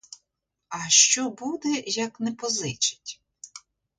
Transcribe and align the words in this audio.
А 0.69 0.89
що 0.89 1.29
буде, 1.29 1.83
як 1.85 2.19
не 2.19 2.31
позичить?! 2.31 3.21